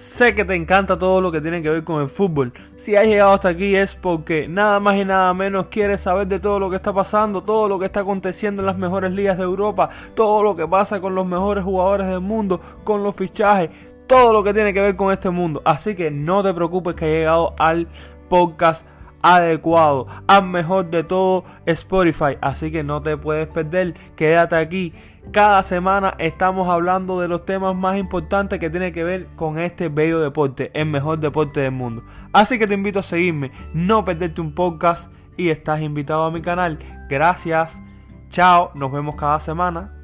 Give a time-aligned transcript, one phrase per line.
[0.00, 2.54] Sé que te encanta todo lo que tiene que ver con el fútbol.
[2.76, 6.40] Si has llegado hasta aquí es porque nada más y nada menos quieres saber de
[6.40, 9.44] todo lo que está pasando, todo lo que está aconteciendo en las mejores ligas de
[9.44, 13.68] Europa, todo lo que pasa con los mejores jugadores del mundo, con los fichajes,
[14.06, 15.60] todo lo que tiene que ver con este mundo.
[15.66, 17.86] Así que no te preocupes que has llegado al
[18.30, 18.86] podcast
[19.22, 22.36] adecuado, al mejor de todo Spotify.
[22.40, 24.92] Así que no te puedes perder, quédate aquí.
[25.32, 29.88] Cada semana estamos hablando de los temas más importantes que tienen que ver con este
[29.88, 32.02] bello deporte, el mejor deporte del mundo.
[32.32, 36.40] Así que te invito a seguirme, no perderte un podcast y estás invitado a mi
[36.40, 36.78] canal.
[37.08, 37.80] Gracias,
[38.30, 39.99] chao, nos vemos cada semana.